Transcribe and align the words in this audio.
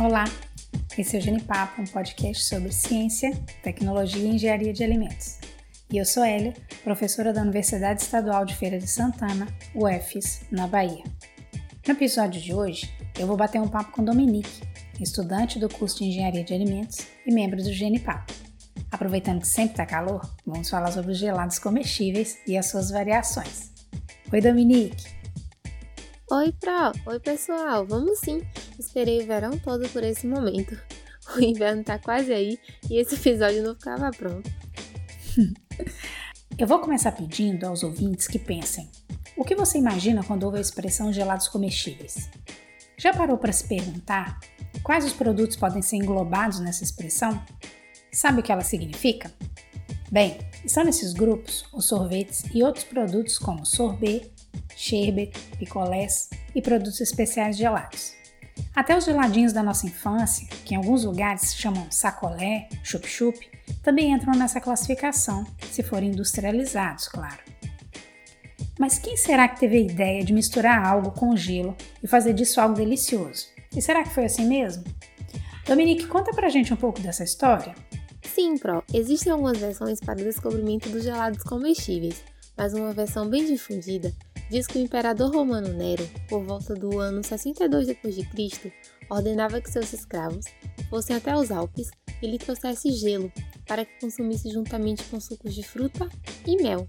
Olá, 0.00 0.24
esse 0.96 1.14
é 1.14 1.18
o 1.18 1.22
Genipapo, 1.22 1.82
um 1.82 1.84
podcast 1.84 2.46
sobre 2.46 2.72
ciência, 2.72 3.32
tecnologia 3.62 4.22
e 4.22 4.28
engenharia 4.28 4.72
de 4.72 4.82
alimentos. 4.82 5.38
E 5.92 5.98
eu 5.98 6.06
sou 6.06 6.24
Hélia, 6.24 6.54
professora 6.82 7.34
da 7.34 7.42
Universidade 7.42 8.00
Estadual 8.00 8.46
de 8.46 8.56
Feira 8.56 8.78
de 8.78 8.86
Santana, 8.86 9.46
UFES, 9.74 10.40
na 10.50 10.66
Bahia. 10.66 11.04
No 11.86 11.92
episódio 11.92 12.40
de 12.40 12.54
hoje, 12.54 12.90
eu 13.18 13.26
vou 13.26 13.36
bater 13.36 13.60
um 13.60 13.68
papo 13.68 13.92
com 13.92 14.02
Dominique, 14.02 14.62
estudante 14.98 15.58
do 15.58 15.68
curso 15.68 15.98
de 15.98 16.04
Engenharia 16.04 16.44
de 16.44 16.54
Alimentos 16.54 17.06
e 17.26 17.30
membro 17.30 17.62
do 17.62 17.70
Genipapo. 17.70 18.32
Aproveitando 18.90 19.42
que 19.42 19.48
sempre 19.48 19.72
está 19.72 19.84
calor, 19.84 20.22
vamos 20.46 20.70
falar 20.70 20.92
sobre 20.92 21.12
os 21.12 21.18
gelados 21.18 21.58
comestíveis 21.58 22.38
e 22.46 22.56
as 22.56 22.70
suas 22.70 22.90
variações. 22.90 23.70
Oi, 24.32 24.40
Dominique! 24.40 25.04
Oi, 26.30 26.52
Pro! 26.52 26.90
Oi, 27.04 27.20
pessoal! 27.20 27.86
Vamos 27.86 28.18
sim! 28.20 28.40
Esperei 28.80 29.22
o 29.22 29.26
verão 29.26 29.58
todo 29.58 29.86
por 29.90 30.02
esse 30.02 30.26
momento. 30.26 30.76
O 31.36 31.40
inverno 31.40 31.84
tá 31.84 31.96
quase 31.96 32.32
aí 32.32 32.58
e 32.90 32.98
esse 32.98 33.14
episódio 33.14 33.62
não 33.62 33.74
ficava 33.74 34.10
pronto. 34.10 34.50
Eu 36.58 36.66
vou 36.66 36.80
começar 36.80 37.12
pedindo 37.12 37.66
aos 37.66 37.84
ouvintes 37.84 38.26
que 38.26 38.38
pensem: 38.38 38.90
o 39.36 39.44
que 39.44 39.54
você 39.54 39.78
imagina 39.78 40.24
quando 40.24 40.42
ouve 40.44 40.58
a 40.58 40.60
expressão 40.62 41.12
gelados 41.12 41.46
comestíveis? 41.46 42.28
Já 42.96 43.12
parou 43.12 43.38
para 43.38 43.52
se 43.52 43.68
perguntar 43.68 44.40
quais 44.82 45.04
os 45.04 45.12
produtos 45.12 45.56
podem 45.56 45.82
ser 45.82 45.96
englobados 45.96 46.58
nessa 46.58 46.82
expressão? 46.82 47.40
Sabe 48.10 48.40
o 48.40 48.42
que 48.42 48.50
ela 48.50 48.64
significa? 48.64 49.32
Bem, 50.10 50.38
estão 50.64 50.84
nesses 50.84 51.12
grupos 51.12 51.64
os 51.72 51.84
sorvetes 51.84 52.42
e 52.52 52.64
outros 52.64 52.84
produtos 52.84 53.38
como 53.38 53.64
sorbet, 53.64 54.32
sherbet, 54.74 55.38
picolés 55.58 56.30
e 56.54 56.60
produtos 56.60 57.00
especiais 57.00 57.56
gelados. 57.56 58.18
Até 58.74 58.96
os 58.96 59.04
geladinhos 59.04 59.52
da 59.52 59.62
nossa 59.62 59.86
infância, 59.86 60.46
que 60.64 60.74
em 60.74 60.76
alguns 60.76 61.04
lugares 61.04 61.42
se 61.42 61.56
chamam 61.56 61.90
sacolé, 61.90 62.68
chup-chup, 62.84 63.38
também 63.82 64.12
entram 64.12 64.34
nessa 64.34 64.60
classificação, 64.60 65.44
se 65.70 65.82
forem 65.82 66.10
industrializados, 66.10 67.08
claro. 67.08 67.38
Mas 68.78 68.98
quem 68.98 69.16
será 69.16 69.48
que 69.48 69.60
teve 69.60 69.76
a 69.76 69.80
ideia 69.80 70.24
de 70.24 70.32
misturar 70.32 70.84
algo 70.86 71.10
com 71.10 71.36
gelo 71.36 71.76
e 72.02 72.06
fazer 72.06 72.32
disso 72.32 72.60
algo 72.60 72.74
delicioso? 72.74 73.46
E 73.76 73.82
será 73.82 74.02
que 74.02 74.14
foi 74.14 74.24
assim 74.24 74.46
mesmo? 74.46 74.84
Dominique, 75.66 76.06
conta 76.06 76.32
pra 76.32 76.48
gente 76.48 76.72
um 76.72 76.76
pouco 76.76 77.00
dessa 77.00 77.22
história. 77.22 77.74
Sim, 78.22 78.56
Pro. 78.56 78.82
Existem 78.94 79.32
algumas 79.32 79.58
versões 79.58 80.00
para 80.00 80.20
o 80.20 80.24
descobrimento 80.24 80.88
dos 80.88 81.02
gelados 81.02 81.42
comestíveis, 81.42 82.22
mas 82.56 82.72
uma 82.72 82.92
versão 82.92 83.28
bem 83.28 83.44
difundida 83.44 84.14
diz 84.50 84.66
que 84.66 84.78
o 84.78 84.82
imperador 84.82 85.34
romano 85.34 85.68
Nero, 85.68 86.06
por 86.28 86.42
volta 86.44 86.74
do 86.74 86.98
ano 86.98 87.22
62 87.22 87.86
d.C., 87.86 88.72
ordenava 89.08 89.60
que 89.60 89.70
seus 89.70 89.92
escravos 89.92 90.44
fossem 90.88 91.16
até 91.16 91.34
os 91.36 91.50
Alpes 91.50 91.90
e 92.20 92.26
lhe 92.26 92.38
trouxesse 92.38 92.90
gelo 92.90 93.32
para 93.66 93.84
que 93.84 94.00
consumisse 94.00 94.50
juntamente 94.50 95.04
com 95.04 95.20
sucos 95.20 95.54
de 95.54 95.62
fruta 95.62 96.08
e 96.46 96.60
mel. 96.60 96.86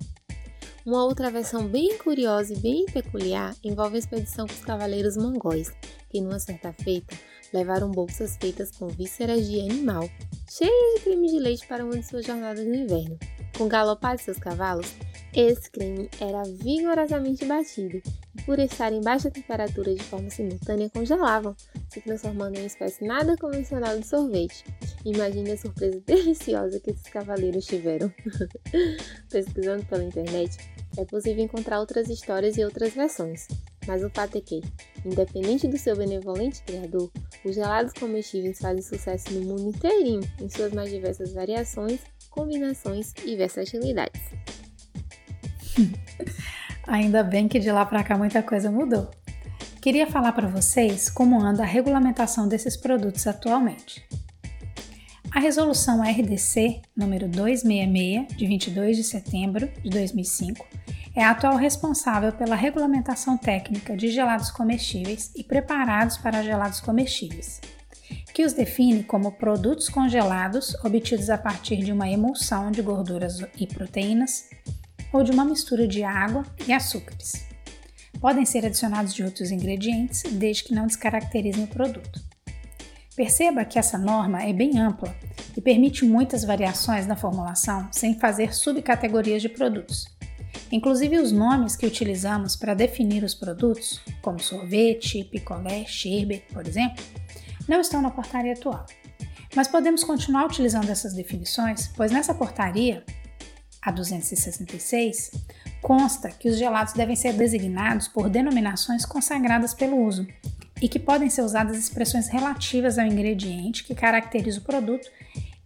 Uma 0.84 1.06
outra 1.06 1.30
versão 1.30 1.68
bem 1.68 1.96
curiosa 2.00 2.54
e 2.54 2.58
bem 2.58 2.86
peculiar 2.88 3.56
envolve 3.64 3.98
a 3.98 4.00
expedição 4.00 4.48
com 4.48 4.54
os 4.54 4.66
cavaleiros 4.66 5.16
mongóis, 5.16 5.72
que 6.10 6.20
numa 6.20 6.40
certa 6.40 6.74
feita 6.74 7.16
levaram 7.54 7.92
bolsas 7.92 8.38
feitas 8.38 8.72
com 8.72 8.88
vísceras 8.88 9.48
de 9.48 9.60
animal, 9.60 10.10
cheias 10.50 10.96
de 10.96 11.02
creme 11.04 11.28
de 11.28 11.38
leite 11.38 11.68
para 11.68 11.86
uma 11.86 11.98
de 11.98 12.08
suas 12.08 12.26
jornadas 12.26 12.66
no 12.66 12.74
inverno. 12.74 13.20
Com 13.58 13.68
galopar 13.68 14.16
de 14.16 14.24
seus 14.24 14.38
cavalos, 14.38 14.94
esse 15.34 15.72
creme 15.72 16.10
era 16.20 16.44
vigorosamente 16.44 17.46
batido 17.46 18.02
e, 18.36 18.42
por 18.42 18.60
estar 18.60 18.92
em 18.92 19.02
baixa 19.02 19.32
temperatura 19.32 19.94
de 19.96 20.04
forma 20.04 20.30
simultânea, 20.30 20.90
congelavam, 20.90 21.56
se 21.90 22.02
transformando 22.02 22.56
em 22.56 22.62
uma 22.62 22.68
espécie 22.68 23.06
nada 23.06 23.38
convencional 23.38 23.98
de 23.98 24.06
sorvete. 24.06 24.66
Imagine 25.06 25.52
a 25.52 25.58
surpresa 25.58 26.02
deliciosa 26.06 26.80
que 26.82 26.92
esses 26.92 27.08
cavaleiros 27.08 27.66
tiveram. 27.66 28.12
Pesquisando 29.32 29.86
pela 29.86 30.04
internet, 30.04 30.58
é 30.98 31.06
possível 31.06 31.44
encontrar 31.44 31.80
outras 31.80 32.10
histórias 32.10 32.58
e 32.58 32.64
outras 32.64 32.94
versões. 32.94 33.48
Mas 33.88 34.04
o 34.04 34.10
fato 34.10 34.38
é 34.38 34.42
que, 34.42 34.62
independente 35.06 35.68
do 35.68 35.78
seu 35.78 35.96
benevolente 35.96 36.62
criador, 36.64 37.12
os 37.44 37.56
gelados 37.56 37.94
comestíveis 37.94 38.60
fazem 38.60 38.82
sucesso 38.82 39.34
no 39.34 39.42
mundo 39.42 39.70
inteirinho, 39.76 40.22
em 40.40 40.50
suas 40.50 40.72
mais 40.72 40.90
diversas 40.90 41.34
variações, 41.34 42.00
combinações 42.30 43.14
e 43.26 43.36
versatilidades. 43.36 44.22
Ainda 46.88 47.24
bem 47.24 47.48
que 47.48 47.60
de 47.60 47.72
lá 47.72 47.86
para 47.86 48.04
cá 48.04 48.18
muita 48.18 48.44
coisa 48.44 48.72
mudou. 48.72 49.10
Queria 49.82 50.06
falar 50.06 50.34
para 50.34 50.48
vocês 50.48 51.10
como 51.10 51.42
anda 51.42 51.64
a 51.64 51.66
regulamentação 51.66 52.48
desses 52.48 52.78
produtos 52.78 53.26
atualmente. 53.26 54.08
A 55.32 55.40
resolução 55.40 56.04
RDC 56.04 56.82
número 56.96 57.28
266 57.28 58.38
de 58.38 58.46
22 58.46 58.98
de 58.98 59.04
setembro 59.04 59.70
de 59.82 59.90
2005 59.90 60.68
é 61.16 61.24
a 61.24 61.32
atual 61.32 61.58
responsável 61.58 62.32
pela 62.32 62.56
regulamentação 62.56 63.38
técnica 63.38 63.98
de 63.98 64.10
gelados 64.10 64.50
comestíveis 64.50 65.32
e 65.36 65.44
preparados 65.44 66.18
para 66.18 66.44
gelados 66.44 66.80
comestíveis, 66.80 67.60
que 68.34 68.46
os 68.46 68.54
define 68.54 69.04
como 69.04 69.34
produtos 69.34 69.90
congelados 69.90 70.74
obtidos 70.86 71.30
a 71.30 71.38
partir 71.38 71.78
de 71.78 71.92
uma 71.92 72.10
emulsão 72.10 72.72
de 72.72 72.82
gorduras 72.82 73.40
e 73.58 73.68
proteínas 73.68 74.50
ou 75.12 75.24
de 75.24 75.32
uma 75.32 75.44
mistura 75.44 75.86
de 75.86 76.04
água 76.04 76.46
e 76.66 76.72
açúcares. 76.72 77.32
Podem 78.22 78.46
ser 78.46 78.66
adicionados 78.66 79.14
de 79.14 79.24
outros 79.24 79.52
ingredientes, 79.52 80.24
desde 80.32 80.64
que 80.64 80.76
não 80.76 80.88
descaracterizem 80.88 81.64
o 81.64 81.68
produto. 81.68 82.22
Perceba 83.16 83.66
que 83.66 83.78
essa 83.78 83.98
norma 83.98 84.44
é 84.44 84.54
bem 84.54 84.80
ampla 84.80 85.14
e 85.58 85.60
permite 85.60 86.06
muitas 86.06 86.46
variações 86.46 87.06
na 87.06 87.16
formulação 87.16 87.90
sem 87.92 88.18
fazer 88.18 88.54
subcategorias 88.54 89.42
de 89.42 89.50
produtos. 89.50 90.06
Inclusive 90.72 91.18
os 91.18 91.32
nomes 91.32 91.76
que 91.76 91.86
utilizamos 91.86 92.56
para 92.56 92.74
definir 92.74 93.24
os 93.24 93.36
produtos, 93.36 94.02
como 94.22 94.40
sorvete, 94.40 95.24
picolé, 95.26 95.86
sherbet, 95.86 96.46
por 96.54 96.66
exemplo, 96.66 97.04
não 97.68 97.82
estão 97.82 98.02
na 98.02 98.10
portaria 98.10 98.54
atual. 98.54 98.86
Mas 99.56 99.68
podemos 99.68 100.04
continuar 100.04 100.46
utilizando 100.46 100.90
essas 100.90 101.14
definições, 101.14 101.90
pois 101.90 102.12
nessa 102.12 102.34
portaria 102.34 103.04
a 103.82 103.92
266, 103.92 105.32
consta 105.82 106.30
que 106.30 106.48
os 106.48 106.58
gelados 106.58 106.94
devem 106.94 107.16
ser 107.16 107.34
designados 107.34 108.08
por 108.08 108.30
denominações 108.30 109.06
consagradas 109.06 109.74
pelo 109.74 109.98
uso 109.98 110.26
e 110.82 110.88
que 110.88 111.00
podem 111.00 111.30
ser 111.30 111.42
usadas 111.42 111.78
expressões 111.78 112.28
relativas 112.28 112.98
ao 112.98 113.06
ingrediente 113.06 113.84
que 113.84 113.96
caracteriza 113.96 114.60
o 114.60 114.64
produto 114.64 115.10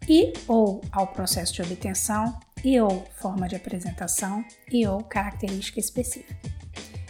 e 0.07 0.33
ou 0.47 0.81
ao 0.91 1.07
processo 1.07 1.53
de 1.53 1.61
obtenção 1.61 2.37
e 2.65 2.81
ou 2.81 3.05
forma 3.15 3.47
de 3.47 3.55
apresentação 3.55 4.43
e 4.69 4.85
ou 4.85 5.01
característica 5.03 5.79
específica. 5.79 6.35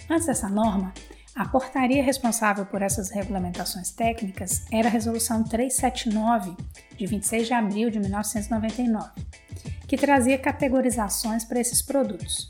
Antes 0.07 0.27
dessa 0.27 0.49
norma, 0.49 0.93
a 1.33 1.47
portaria 1.47 2.03
responsável 2.03 2.65
por 2.67 2.83
essas 2.83 3.09
regulamentações 3.09 3.89
técnicas 3.89 4.65
era 4.71 4.87
a 4.87 4.91
Resolução 4.91 5.43
379, 5.43 6.55
de 6.95 7.07
26 7.07 7.47
de 7.47 7.53
abril 7.53 7.89
de 7.89 7.99
1999 7.99 9.09
que 9.87 9.97
trazia 9.97 10.37
categorizações 10.37 11.43
para 11.43 11.59
esses 11.59 11.81
produtos. 11.81 12.49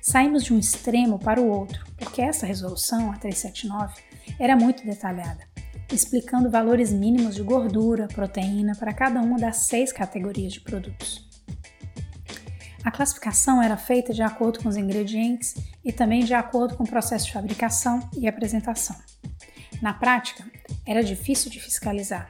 Saímos 0.00 0.44
de 0.44 0.52
um 0.52 0.58
extremo 0.58 1.18
para 1.18 1.40
o 1.40 1.48
outro, 1.48 1.84
porque 1.96 2.22
essa 2.22 2.46
resolução, 2.46 3.10
a 3.10 3.16
379, 3.16 3.94
era 4.38 4.56
muito 4.56 4.84
detalhada, 4.84 5.44
explicando 5.92 6.50
valores 6.50 6.92
mínimos 6.92 7.34
de 7.34 7.42
gordura, 7.42 8.06
proteína 8.08 8.74
para 8.76 8.94
cada 8.94 9.20
uma 9.20 9.38
das 9.38 9.66
seis 9.66 9.92
categorias 9.92 10.52
de 10.52 10.60
produtos. 10.60 11.25
A 12.86 12.90
classificação 12.92 13.60
era 13.60 13.76
feita 13.76 14.14
de 14.14 14.22
acordo 14.22 14.60
com 14.60 14.68
os 14.68 14.76
ingredientes 14.76 15.56
e 15.84 15.92
também 15.92 16.24
de 16.24 16.34
acordo 16.34 16.76
com 16.76 16.84
o 16.84 16.88
processo 16.88 17.26
de 17.26 17.32
fabricação 17.32 18.08
e 18.16 18.28
apresentação. 18.28 18.94
Na 19.82 19.92
prática, 19.92 20.44
era 20.86 21.02
difícil 21.02 21.50
de 21.50 21.60
fiscalizar 21.60 22.28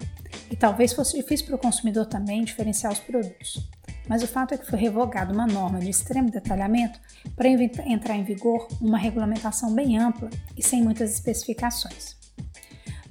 e 0.50 0.56
talvez 0.56 0.94
fosse 0.94 1.14
difícil 1.14 1.44
para 1.44 1.56
o 1.56 1.58
consumidor 1.58 2.06
também 2.06 2.42
diferenciar 2.42 2.90
os 2.90 2.98
produtos 2.98 3.69
mas 4.08 4.22
o 4.22 4.26
fato 4.26 4.54
é 4.54 4.58
que 4.58 4.66
foi 4.66 4.78
revogada 4.78 5.32
uma 5.32 5.46
norma 5.46 5.78
de 5.78 5.90
extremo 5.90 6.31
detalhamento 6.31 7.00
para 7.34 7.48
entrar 7.48 8.14
em 8.14 8.25
vigor 8.25 8.69
uma 8.81 8.96
regulamentação 8.96 9.75
bem 9.75 9.98
ampla 9.98 10.31
e 10.56 10.62
sem 10.62 10.82
muitas 10.82 11.12
especificações. 11.12 12.16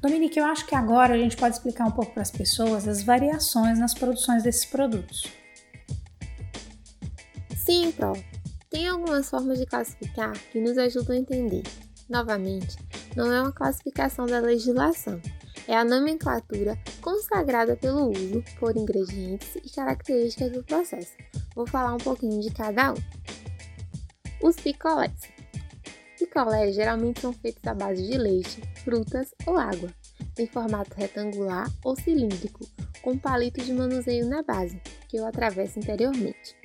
Dominique, 0.01 0.39
eu 0.39 0.45
acho 0.45 0.65
que 0.65 0.73
agora 0.73 1.13
a 1.13 1.17
gente 1.17 1.35
pode 1.35 1.55
explicar 1.55 1.85
um 1.85 1.91
pouco 1.91 2.13
para 2.13 2.21
as 2.21 2.31
pessoas 2.31 2.87
as 2.87 3.03
variações 3.03 3.77
nas 3.77 3.93
produções 3.93 4.43
desses 4.43 4.63
produtos. 4.65 5.44
Sim, 7.65 7.91
Pro. 7.91 8.13
Tem 8.69 8.87
algumas 8.87 9.27
formas 9.27 9.57
de 9.57 9.65
classificar 9.65 10.37
que 10.51 10.61
nos 10.61 10.77
ajudam 10.77 11.15
a 11.15 11.19
entender. 11.19 11.63
Novamente, 12.07 12.77
não 13.15 13.33
é 13.33 13.41
uma 13.41 13.51
classificação 13.51 14.27
da 14.27 14.39
legislação, 14.39 15.19
é 15.67 15.75
a 15.75 15.83
nomenclatura 15.83 16.77
consagrada 17.01 17.75
pelo 17.75 18.11
uso 18.11 18.43
por 18.59 18.77
ingredientes 18.77 19.55
e 19.55 19.69
características 19.71 20.51
do 20.51 20.63
processo. 20.63 21.13
Vou 21.55 21.65
falar 21.65 21.95
um 21.95 21.97
pouquinho 21.97 22.39
de 22.39 22.51
cada 22.53 22.93
um. 22.93 22.97
Os 24.43 24.57
picolés. 24.57 25.19
Picolés 26.19 26.75
geralmente 26.75 27.21
são 27.21 27.33
feitos 27.33 27.65
à 27.65 27.73
base 27.73 28.05
de 28.05 28.15
leite, 28.15 28.61
frutas 28.83 29.33
ou 29.47 29.57
água. 29.57 29.89
em 30.37 30.45
formato 30.45 30.93
retangular 30.95 31.67
ou 31.83 31.95
cilíndrico, 31.95 32.59
com 33.01 33.17
palito 33.17 33.63
de 33.63 33.73
manuseio 33.73 34.27
na 34.27 34.43
base, 34.43 34.79
que 35.07 35.19
o 35.19 35.25
atravessa 35.25 35.79
interiormente. 35.79 36.55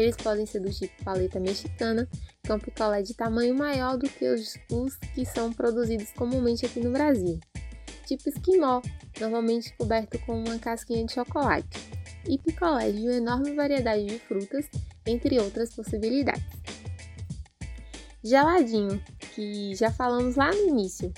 Eles 0.00 0.16
podem 0.16 0.46
ser 0.46 0.60
do 0.60 0.70
tipo 0.70 1.04
paleta 1.04 1.38
mexicana, 1.38 2.08
que 2.42 2.50
é 2.50 2.54
um 2.54 2.58
picolé 2.58 3.02
de 3.02 3.12
tamanho 3.12 3.54
maior 3.54 3.98
do 3.98 4.08
que 4.08 4.26
os, 4.26 4.56
os 4.72 4.96
que 5.14 5.26
são 5.26 5.52
produzidos 5.52 6.10
comumente 6.12 6.64
aqui 6.64 6.80
no 6.80 6.90
Brasil. 6.90 7.38
Tipo 8.06 8.30
esquimó, 8.30 8.80
normalmente 9.20 9.76
coberto 9.76 10.18
com 10.20 10.42
uma 10.42 10.58
casquinha 10.58 11.04
de 11.04 11.12
chocolate. 11.12 11.68
E 12.26 12.38
picolés 12.38 12.94
de 12.96 13.02
uma 13.02 13.12
enorme 13.12 13.54
variedade 13.54 14.06
de 14.06 14.18
frutas, 14.20 14.64
entre 15.04 15.38
outras 15.38 15.74
possibilidades. 15.74 16.42
Geladinho, 18.24 19.04
que 19.34 19.74
já 19.74 19.92
falamos 19.92 20.36
lá 20.36 20.50
no 20.50 20.68
início. 20.68 21.12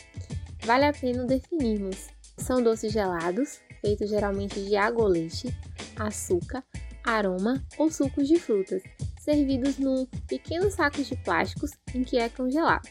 Vale 0.65 0.87
a 0.87 0.93
pena 0.93 1.25
definirmos. 1.25 2.09
São 2.37 2.61
doces 2.61 2.93
gelados, 2.93 3.61
feitos 3.81 4.11
geralmente 4.11 4.61
de 4.61 4.75
água 4.75 5.05
ou 5.05 5.09
leite, 5.09 5.57
açúcar, 5.97 6.65
aroma 7.05 7.65
ou 7.79 7.91
sucos 7.91 8.29
de 8.29 8.39
frutas, 8.39 8.83
servidos 9.21 9.79
num 9.79 10.07
pequeno 10.27 10.71
saco 10.71 11.03
de 11.03 11.17
plásticos 11.17 11.73
em 11.95 12.03
que 12.03 12.19
é 12.19 12.29
congelado. 12.29 12.89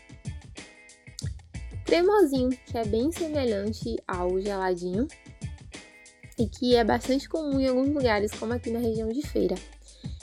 Cremosinho, 1.85 2.49
que 2.65 2.77
é 2.77 2.85
bem 2.85 3.11
semelhante 3.11 3.97
ao 4.07 4.39
geladinho 4.39 5.07
e 6.37 6.47
que 6.47 6.75
é 6.75 6.83
bastante 6.83 7.27
comum 7.27 7.59
em 7.59 7.67
alguns 7.67 7.89
lugares, 7.89 8.31
como 8.31 8.53
aqui 8.53 8.71
na 8.71 8.79
região 8.79 9.09
de 9.09 9.21
feira. 9.27 9.55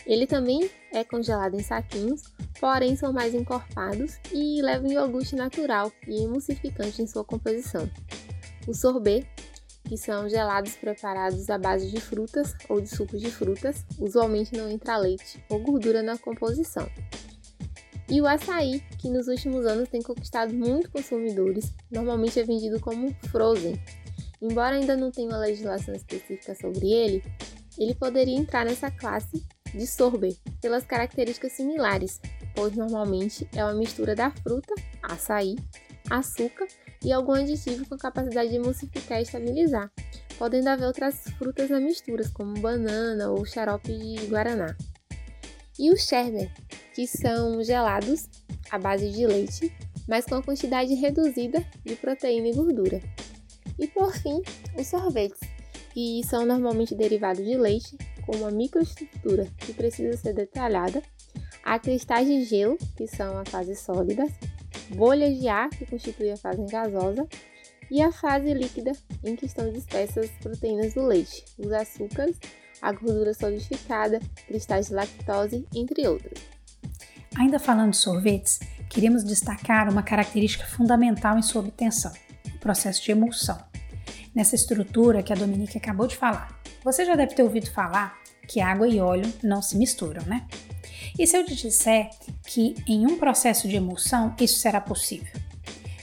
Ele 0.06 0.26
também 0.26 0.70
é 0.90 1.05
congelado 1.05 1.55
em 1.55 1.62
saquinhos, 1.62 2.23
porém 2.58 2.96
são 2.96 3.12
mais 3.12 3.35
encorpados 3.35 4.19
e 4.32 4.62
levam 4.62 4.90
iogurte 4.90 5.37
natural 5.37 5.93
e 6.06 6.25
emulsificante 6.25 7.02
em 7.02 7.06
sua 7.06 7.23
composição. 7.23 7.88
O 8.67 8.73
sorbet 8.73 9.26
que 9.88 9.96
são 9.96 10.29
gelados 10.29 10.76
preparados 10.76 11.49
à 11.49 11.56
base 11.56 11.90
de 11.90 11.99
frutas 11.99 12.55
ou 12.69 12.79
de 12.81 12.88
sucos 12.88 13.20
de 13.20 13.31
frutas, 13.31 13.85
usualmente 13.99 14.55
não 14.55 14.69
entra 14.69 14.99
leite 14.99 15.43
ou 15.49 15.58
gordura 15.61 16.02
na 16.02 16.19
composição. 16.19 16.87
E 18.11 18.20
o 18.20 18.26
açaí, 18.26 18.81
que 18.99 19.08
nos 19.08 19.29
últimos 19.29 19.67
anos 19.67 19.88
tem 19.88 20.02
conquistado 20.02 20.52
muitos 20.52 20.90
consumidores, 20.90 21.73
normalmente 21.90 22.38
é 22.38 22.44
vendido 22.44 22.79
como 22.81 23.14
frozen. 23.31 23.81
Embora 24.40 24.76
ainda 24.76 24.96
não 24.96 25.11
tenha 25.11 25.29
uma 25.29 25.38
legislação 25.38 25.94
específica 25.94 26.55
sobre 26.55 26.90
ele, 26.90 27.23
ele 27.79 27.94
poderia 27.94 28.37
entrar 28.37 28.64
nessa 28.64 28.90
classe 28.90 29.43
de 29.75 29.87
sorbet 29.87 30.38
pelas 30.61 30.85
características 30.85 31.52
similares, 31.52 32.20
pois 32.55 32.75
normalmente 32.75 33.49
é 33.55 33.64
uma 33.64 33.75
mistura 33.75 34.14
da 34.14 34.31
fruta, 34.31 34.75
açaí, 35.02 35.56
açúcar 36.11 36.67
e 37.04 37.12
algum 37.12 37.32
aditivo 37.32 37.86
com 37.88 37.96
capacidade 37.96 38.50
de 38.50 38.56
emulsificar 38.56 39.18
e 39.18 39.22
estabilizar, 39.22 39.90
podendo 40.38 40.68
haver 40.68 40.86
outras 40.86 41.16
frutas 41.38 41.70
na 41.70 41.80
mistura, 41.80 42.28
como 42.34 42.60
banana 42.60 43.30
ou 43.30 43.44
xarope 43.44 43.92
de 43.92 44.26
guaraná. 44.26 44.76
E 45.78 45.90
o 45.90 45.96
sherbet, 45.96 46.50
que 46.94 47.06
são 47.06 47.62
gelados 47.62 48.28
à 48.70 48.78
base 48.78 49.10
de 49.10 49.26
leite, 49.26 49.72
mas 50.08 50.24
com 50.24 50.36
a 50.36 50.42
quantidade 50.42 50.94
reduzida 50.94 51.64
de 51.84 51.94
proteína 51.94 52.48
e 52.48 52.54
gordura. 52.54 53.00
E 53.78 53.86
por 53.86 54.12
fim, 54.12 54.42
os 54.76 54.86
sorvetes, 54.86 55.38
que 55.92 56.20
são 56.24 56.44
normalmente 56.44 56.94
derivados 56.94 57.44
de 57.44 57.56
leite, 57.56 57.96
com 58.26 58.36
uma 58.36 58.50
microestrutura 58.50 59.46
que 59.58 59.72
precisa 59.72 60.16
ser 60.16 60.34
detalhada, 60.34 61.02
há 61.62 61.78
cristais 61.78 62.26
de 62.26 62.44
gelo, 62.44 62.76
que 62.96 63.06
são 63.06 63.38
as 63.38 63.48
fases 63.48 63.80
sólidas, 63.80 64.30
bolhas 64.90 65.38
de 65.38 65.48
ar, 65.48 65.68
que 65.70 65.86
constitui 65.86 66.30
a 66.30 66.36
fase 66.36 66.64
gasosa, 66.66 67.26
e 67.90 68.02
a 68.02 68.12
fase 68.12 68.52
líquida, 68.52 68.92
em 69.24 69.34
que 69.34 69.46
estão 69.46 69.72
dispersas 69.72 70.26
as 70.26 70.30
proteínas 70.42 70.94
do 70.94 71.02
leite, 71.02 71.44
os 71.58 71.72
açúcares, 71.72 72.36
a 72.82 72.92
gordura 72.92 73.32
solidificada, 73.34 74.20
cristais 74.46 74.88
de 74.88 74.94
lactose, 74.94 75.66
entre 75.74 76.06
outros. 76.06 76.40
Ainda 77.36 77.58
falando 77.58 77.90
de 77.90 77.96
sorvetes, 77.96 78.60
queremos 78.88 79.24
destacar 79.24 79.90
uma 79.90 80.02
característica 80.02 80.66
fundamental 80.66 81.38
em 81.38 81.42
sua 81.42 81.62
obtenção: 81.62 82.12
o 82.54 82.58
processo 82.58 83.02
de 83.02 83.12
emulsão. 83.12 83.58
Nessa 84.34 84.54
estrutura 84.54 85.22
que 85.22 85.32
a 85.32 85.36
Dominique 85.36 85.78
acabou 85.78 86.06
de 86.06 86.16
falar, 86.16 86.60
você 86.84 87.04
já 87.04 87.16
deve 87.16 87.34
ter 87.34 87.42
ouvido 87.42 87.70
falar 87.70 88.18
que 88.46 88.60
água 88.60 88.88
e 88.88 89.00
óleo 89.00 89.32
não 89.42 89.60
se 89.60 89.76
misturam, 89.76 90.22
né? 90.24 90.46
E 91.16 91.26
se 91.26 91.37
eu 91.37 91.44
te 91.44 91.55
disser 91.55 92.10
que 92.46 92.75
em 92.87 93.06
um 93.06 93.19
processo 93.19 93.69
de 93.69 93.76
emulsão 93.76 94.34
isso 94.40 94.58
será 94.58 94.81
possível? 94.81 95.32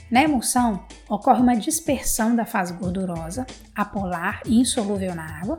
Na 0.10 0.24
emulsão, 0.24 0.86
ocorre 1.10 1.42
uma 1.42 1.56
dispersão 1.56 2.36
da 2.36 2.46
fase 2.46 2.74
gordurosa, 2.74 3.46
apolar 3.74 4.42
e 4.46 4.60
insolúvel 4.60 5.16
na 5.16 5.42
água, 5.42 5.58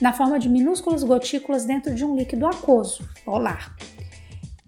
na 0.00 0.12
forma 0.12 0.38
de 0.38 0.48
minúsculas 0.48 1.04
gotículas 1.04 1.64
dentro 1.66 1.94
de 1.94 2.04
um 2.04 2.16
líquido 2.16 2.46
aquoso, 2.46 3.06
polar, 3.24 3.76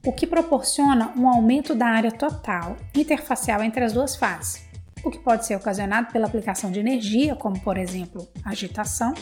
o 0.07 0.13
que 0.13 0.27
proporciona 0.27 1.13
um 1.17 1.27
aumento 1.27 1.75
da 1.75 1.87
área 1.87 2.13
total 2.13 2.77
interfacial 2.95 3.63
entre 3.63 3.83
as 3.83 3.95
duas 3.95 4.15
fases, 4.15 4.63
o 5.03 5.11
que 5.11 5.19
pode 5.19 5.47
ser 5.47 5.57
ocasionado 5.57 6.13
pela 6.13 6.27
aplicação 6.27 6.71
de 6.71 6.81
energia, 6.81 7.35
como 7.35 7.59
por 7.61 7.79
exemplo 7.79 8.29
agitação, 8.45 9.15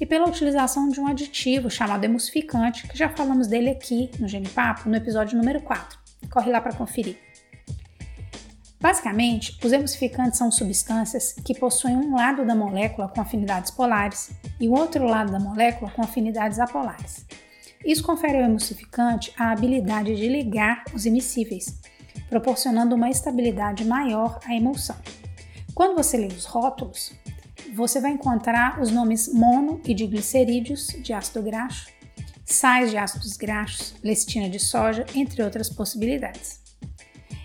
e 0.00 0.06
pela 0.06 0.26
utilização 0.26 0.88
de 0.88 0.98
um 0.98 1.06
aditivo 1.06 1.70
chamado 1.70 2.04
emulsificante, 2.04 2.88
que 2.88 2.96
já 2.96 3.10
falamos 3.10 3.46
dele 3.46 3.68
aqui 3.68 4.10
no 4.18 4.26
Genipapo, 4.26 4.88
no 4.88 4.96
episódio 4.96 5.36
número 5.36 5.60
4. 5.60 5.98
Corre 6.30 6.50
lá 6.50 6.60
para 6.60 6.72
conferir. 6.72 7.18
Basicamente, 8.80 9.58
os 9.62 9.72
emulsificantes 9.72 10.38
são 10.38 10.50
substâncias 10.50 11.34
que 11.44 11.54
possuem 11.54 11.96
um 11.96 12.16
lado 12.16 12.46
da 12.46 12.54
molécula 12.54 13.08
com 13.08 13.20
afinidades 13.20 13.70
polares 13.70 14.30
e 14.58 14.66
o 14.68 14.72
outro 14.72 15.04
lado 15.04 15.30
da 15.30 15.38
molécula 15.38 15.90
com 15.90 16.00
afinidades 16.00 16.58
apolares. 16.58 17.26
Isso 17.84 18.02
confere 18.02 18.38
ao 18.38 18.44
emulsificante 18.44 19.34
a 19.38 19.50
habilidade 19.50 20.16
de 20.16 20.28
ligar 20.28 20.82
os 20.94 21.04
imissíveis, 21.04 21.78
proporcionando 22.30 22.94
uma 22.94 23.10
estabilidade 23.10 23.84
maior 23.84 24.38
à 24.46 24.54
emulsão. 24.54 24.96
Quando 25.74 25.96
você 25.96 26.16
lê 26.16 26.26
os 26.28 26.46
rótulos, 26.46 27.12
você 27.74 28.00
vai 28.00 28.12
encontrar 28.12 28.80
os 28.80 28.90
nomes 28.90 29.32
mono 29.32 29.80
e 29.84 29.94
diglicerídeos 29.94 30.88
de 31.02 31.12
ácido 31.12 31.42
graxo, 31.42 31.88
sais 32.44 32.90
de 32.90 32.96
ácidos 32.96 33.36
graxos, 33.36 33.94
lecitina 34.02 34.48
de 34.48 34.58
soja, 34.58 35.06
entre 35.14 35.42
outras 35.42 35.68
possibilidades. 35.68 36.60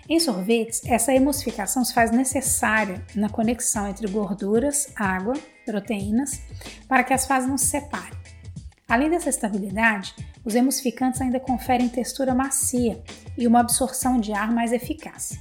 Em 0.08 0.20
sorvetes, 0.20 0.82
essa 0.84 1.12
emulsificação 1.12 1.84
se 1.84 1.92
faz 1.92 2.12
necessária 2.12 3.04
na 3.14 3.28
conexão 3.28 3.88
entre 3.88 4.06
gorduras, 4.06 4.88
água, 4.94 5.34
proteínas, 5.64 6.40
para 6.88 7.02
que 7.02 7.12
as 7.12 7.26
fases 7.26 7.48
não 7.48 7.58
se 7.58 7.66
separem. 7.66 8.16
Além 8.88 9.10
dessa 9.10 9.28
estabilidade, 9.28 10.14
os 10.44 10.54
emulsificantes 10.54 11.20
ainda 11.20 11.40
conferem 11.40 11.88
textura 11.88 12.34
macia 12.34 13.02
e 13.36 13.46
uma 13.48 13.60
absorção 13.60 14.20
de 14.20 14.32
ar 14.32 14.52
mais 14.52 14.72
eficaz. 14.72 15.40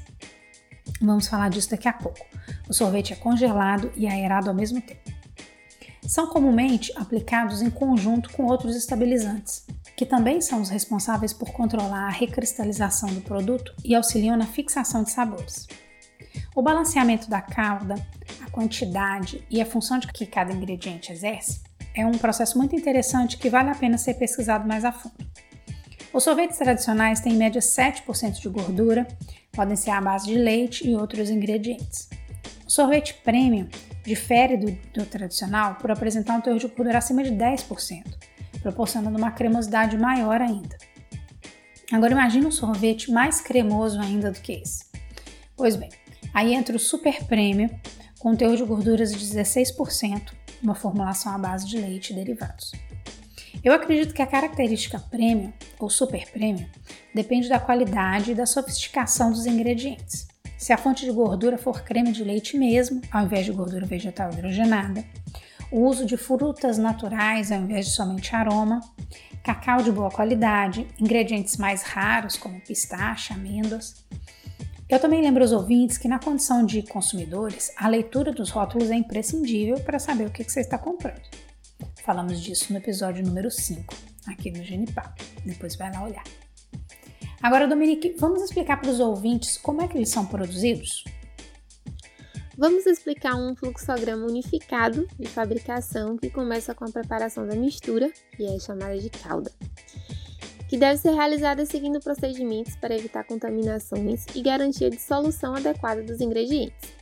Vamos 0.99 1.27
falar 1.27 1.49
disso 1.49 1.69
daqui 1.69 1.87
a 1.87 1.93
pouco. 1.93 2.25
O 2.69 2.73
sorvete 2.73 3.13
é 3.13 3.15
congelado 3.15 3.91
e 3.95 4.07
aerado 4.07 4.49
ao 4.49 4.55
mesmo 4.55 4.81
tempo. 4.81 5.11
São 6.07 6.27
comumente 6.27 6.91
aplicados 6.95 7.61
em 7.61 7.69
conjunto 7.69 8.31
com 8.31 8.45
outros 8.45 8.75
estabilizantes, 8.75 9.65
que 9.95 10.05
também 10.05 10.41
são 10.41 10.61
os 10.61 10.69
responsáveis 10.69 11.33
por 11.33 11.51
controlar 11.51 12.07
a 12.07 12.11
recristalização 12.11 13.09
do 13.13 13.21
produto 13.21 13.73
e 13.83 13.95
auxiliam 13.95 14.37
na 14.37 14.45
fixação 14.45 15.03
de 15.03 15.11
sabores. 15.11 15.67
O 16.55 16.61
balanceamento 16.61 17.29
da 17.29 17.41
calda, 17.41 17.95
a 18.45 18.49
quantidade 18.49 19.45
e 19.49 19.61
a 19.61 19.65
função 19.65 19.97
de 19.99 20.07
que 20.07 20.25
cada 20.25 20.53
ingrediente 20.53 21.11
exerce 21.11 21.61
é 21.95 22.05
um 22.05 22.17
processo 22.17 22.57
muito 22.57 22.75
interessante 22.75 23.37
que 23.37 23.49
vale 23.49 23.69
a 23.69 23.75
pena 23.75 23.97
ser 23.97 24.15
pesquisado 24.15 24.67
mais 24.67 24.83
a 24.83 24.91
fundo. 24.91 25.15
Os 26.13 26.23
sorvetes 26.23 26.57
tradicionais 26.57 27.19
têm 27.19 27.33
em 27.33 27.37
média 27.37 27.61
7% 27.61 28.39
de 28.39 28.49
gordura, 28.49 29.07
podem 29.51 29.75
ser 29.75 29.91
à 29.91 30.01
base 30.01 30.27
de 30.27 30.35
leite 30.35 30.87
e 30.87 30.95
outros 30.95 31.29
ingredientes. 31.29 32.09
O 32.65 32.69
sorvete 32.69 33.13
premium 33.23 33.67
difere 34.03 34.57
do, 34.57 34.71
do 34.93 35.05
tradicional 35.05 35.75
por 35.75 35.91
apresentar 35.91 36.35
um 36.35 36.41
teor 36.41 36.57
de 36.57 36.67
gordura 36.67 36.97
acima 36.97 37.23
de 37.23 37.31
10%, 37.31 38.03
proporcionando 38.61 39.17
uma 39.17 39.31
cremosidade 39.31 39.97
maior 39.97 40.41
ainda. 40.41 40.75
Agora 41.91 42.13
imagine 42.13 42.47
um 42.47 42.51
sorvete 42.51 43.11
mais 43.11 43.39
cremoso 43.39 43.99
ainda 44.01 44.31
do 44.31 44.39
que 44.41 44.53
esse. 44.53 44.85
Pois 45.55 45.75
bem, 45.75 45.89
aí 46.33 46.53
entra 46.53 46.75
o 46.75 46.79
super 46.79 47.23
premium 47.25 47.69
com 48.19 48.31
um 48.31 48.35
teor 48.35 48.57
de 48.57 48.63
gorduras 48.63 49.13
de 49.13 49.23
16%, 49.23 50.33
uma 50.63 50.73
formulação 50.73 51.33
à 51.33 51.37
base 51.37 51.67
de 51.67 51.77
leite 51.77 52.11
e 52.11 52.15
derivados. 52.15 52.71
Eu 53.63 53.73
acredito 53.73 54.13
que 54.13 54.21
a 54.21 54.27
característica 54.27 54.99
premium 54.99 55.53
ou 55.79 55.89
super 55.89 56.29
premium 56.31 56.67
depende 57.13 57.47
da 57.47 57.59
qualidade 57.59 58.31
e 58.31 58.35
da 58.35 58.47
sofisticação 58.47 59.31
dos 59.31 59.45
ingredientes. 59.45 60.27
Se 60.57 60.71
a 60.71 60.77
fonte 60.77 61.05
de 61.05 61.11
gordura 61.11 61.57
for 61.57 61.83
creme 61.83 62.11
de 62.11 62.23
leite 62.23 62.57
mesmo, 62.57 63.01
ao 63.11 63.25
invés 63.25 63.45
de 63.45 63.51
gordura 63.51 63.85
vegetal 63.85 64.31
hidrogenada, 64.31 65.03
o 65.71 65.81
uso 65.81 66.05
de 66.05 66.15
frutas 66.15 66.77
naturais 66.77 67.51
ao 67.51 67.59
invés 67.59 67.87
de 67.87 67.91
somente 67.93 68.35
aroma, 68.35 68.79
cacau 69.43 69.81
de 69.81 69.91
boa 69.91 70.09
qualidade, 70.09 70.87
ingredientes 70.99 71.57
mais 71.57 71.83
raros 71.83 72.37
como 72.37 72.61
pistache, 72.61 73.33
amêndoas, 73.33 74.05
Eu 74.87 74.99
também 74.99 75.19
lembro 75.19 75.41
aos 75.41 75.51
ouvintes 75.51 75.97
que, 75.97 76.07
na 76.07 76.19
condição 76.19 76.63
de 76.63 76.83
consumidores, 76.83 77.71
a 77.75 77.87
leitura 77.87 78.31
dos 78.31 78.51
rótulos 78.51 78.91
é 78.91 78.95
imprescindível 78.95 79.79
para 79.79 79.97
saber 79.97 80.27
o 80.27 80.31
que 80.31 80.43
você 80.43 80.59
está 80.59 80.77
comprando. 80.77 81.23
Falamos 82.03 82.39
disso 82.39 82.71
no 82.71 82.77
episódio 82.77 83.25
número 83.25 83.49
5, 83.49 83.95
aqui 84.27 84.51
no 84.51 84.63
Genipapo. 84.63 85.23
Depois 85.43 85.75
vai 85.75 85.91
lá 85.91 86.03
olhar. 86.03 86.44
Agora, 87.45 87.67
Dominique, 87.67 88.15
vamos 88.17 88.41
explicar 88.41 88.81
para 88.81 88.89
os 88.89 88.99
ouvintes 88.99 89.55
como 89.55 89.79
é 89.79 89.87
que 89.87 89.95
eles 89.95 90.09
são 90.09 90.25
produzidos? 90.25 91.03
Vamos 92.57 92.87
explicar 92.87 93.35
um 93.35 93.55
fluxograma 93.55 94.25
unificado 94.25 95.07
de 95.19 95.27
fabricação 95.27 96.17
que 96.17 96.31
começa 96.31 96.73
com 96.73 96.85
a 96.85 96.89
preparação 96.89 97.45
da 97.45 97.55
mistura, 97.55 98.11
que 98.35 98.43
é 98.43 98.57
chamada 98.57 98.97
de 98.97 99.11
calda, 99.11 99.51
que 100.67 100.75
deve 100.75 100.97
ser 100.97 101.11
realizada 101.11 101.67
seguindo 101.67 101.99
procedimentos 101.99 102.75
para 102.77 102.95
evitar 102.95 103.23
contaminações 103.23 104.25
e 104.33 104.41
garantia 104.41 104.89
de 104.89 104.99
solução 104.99 105.53
adequada 105.53 106.01
dos 106.01 106.21
ingredientes. 106.21 106.95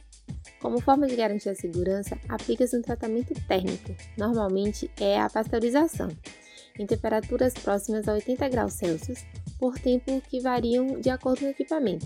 Como 0.60 0.82
forma 0.82 1.08
de 1.08 1.16
garantir 1.16 1.52
a 1.52 1.56
segurança, 1.56 2.20
aplica-se 2.28 2.78
um 2.78 2.82
tratamento 2.82 3.34
térmico, 3.48 3.96
normalmente 4.18 4.92
é 5.00 5.22
a 5.22 5.30
pasteurização, 5.30 6.10
em 6.78 6.86
temperaturas 6.86 7.54
próximas 7.54 8.10
a 8.10 8.14
80 8.14 8.50
graus 8.50 8.74
Celsius, 8.74 9.24
por 9.58 9.78
tempo 9.80 10.22
que 10.22 10.40
variam 10.40 11.00
de 11.00 11.10
acordo 11.10 11.40
com 11.40 11.46
o 11.46 11.50
equipamento. 11.50 12.06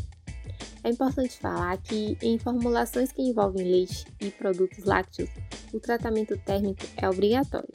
É 0.83 0.89
importante 0.89 1.37
falar 1.37 1.77
que, 1.77 2.17
em 2.21 2.37
formulações 2.37 3.11
que 3.11 3.21
envolvem 3.21 3.69
leite 3.69 4.05
e 4.21 4.29
produtos 4.31 4.85
lácteos, 4.85 5.29
o 5.73 5.79
tratamento 5.79 6.37
térmico 6.37 6.85
é 6.95 7.09
obrigatório. 7.09 7.69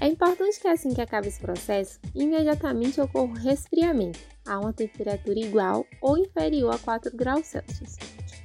É 0.00 0.06
importante 0.06 0.60
que, 0.60 0.68
assim 0.68 0.94
que 0.94 1.00
acabe 1.00 1.28
esse 1.28 1.40
processo, 1.40 1.98
imediatamente 2.14 3.00
ocorra 3.00 3.32
o 3.32 3.36
resfriamento 3.36 4.20
a 4.46 4.58
uma 4.58 4.72
temperatura 4.72 5.38
igual 5.38 5.86
ou 6.00 6.16
inferior 6.16 6.74
a 6.74 6.78
4 6.78 7.16
graus 7.16 7.46
Celsius 7.46 7.96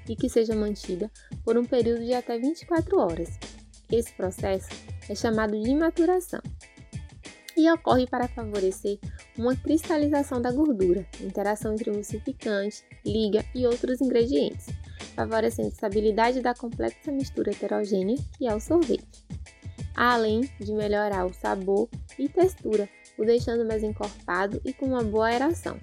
e 0.07 0.15
que 0.15 0.29
seja 0.29 0.55
mantida 0.55 1.11
por 1.43 1.57
um 1.57 1.63
período 1.63 2.03
de 2.03 2.13
até 2.13 2.37
24 2.37 2.99
horas. 2.99 3.29
Esse 3.91 4.11
processo 4.13 4.69
é 5.07 5.15
chamado 5.15 5.59
de 5.59 5.73
maturação 5.75 6.41
e 7.55 7.69
ocorre 7.71 8.07
para 8.07 8.27
favorecer 8.27 8.99
uma 9.37 9.55
cristalização 9.55 10.41
da 10.41 10.51
gordura, 10.51 11.05
interação 11.21 11.73
entre 11.73 11.89
emulsificante, 11.89 12.83
liga 13.05 13.43
e 13.53 13.65
outros 13.65 13.99
ingredientes, 14.01 14.67
favorecendo 15.15 15.69
a 15.69 15.71
estabilidade 15.71 16.41
da 16.41 16.53
complexa 16.53 17.11
mistura 17.11 17.51
heterogênea 17.51 18.17
que 18.37 18.47
é 18.47 18.55
o 18.55 18.59
sorvete, 18.59 19.25
além 19.95 20.41
de 20.59 20.73
melhorar 20.73 21.25
o 21.25 21.33
sabor 21.33 21.89
e 22.17 22.29
textura, 22.29 22.87
o 23.17 23.25
deixando 23.25 23.65
mais 23.65 23.83
encorpado 23.83 24.61
e 24.63 24.73
com 24.73 24.87
uma 24.87 25.03
boa 25.03 25.27
aeração. 25.27 25.79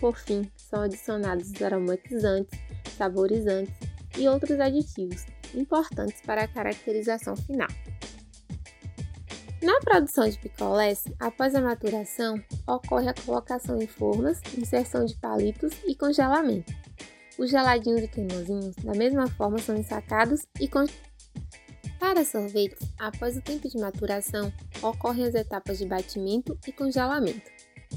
Por 0.00 0.16
fim, 0.16 0.50
são 0.56 0.82
adicionados 0.82 1.50
os 1.50 1.62
aromatizantes, 1.62 2.58
saborizantes 2.96 3.74
e 4.18 4.28
outros 4.28 4.58
aditivos 4.58 5.24
importantes 5.54 6.20
para 6.22 6.44
a 6.44 6.48
caracterização 6.48 7.36
final. 7.36 7.68
Na 9.62 9.78
produção 9.78 10.28
de 10.28 10.36
picolés, 10.38 11.04
após 11.20 11.54
a 11.54 11.60
maturação, 11.60 12.42
ocorre 12.66 13.08
a 13.08 13.14
colocação 13.14 13.80
em 13.80 13.86
formas, 13.86 14.40
inserção 14.58 15.04
de 15.04 15.14
palitos 15.14 15.72
e 15.86 15.94
congelamento. 15.94 16.72
Os 17.38 17.48
geladinhos 17.48 18.02
e 18.02 18.08
cremosinhos, 18.08 18.74
da 18.82 18.92
mesma 18.92 19.28
forma, 19.28 19.58
são 19.58 19.76
ensacados 19.76 20.44
e 20.58 20.66
congelados. 20.66 21.12
Para 22.00 22.24
sorvetes, 22.24 22.88
após 22.98 23.36
o 23.36 23.40
tempo 23.40 23.68
de 23.68 23.78
maturação, 23.78 24.52
ocorrem 24.82 25.26
as 25.26 25.34
etapas 25.36 25.78
de 25.78 25.86
batimento 25.86 26.58
e 26.66 26.72
congelamento. 26.72 27.48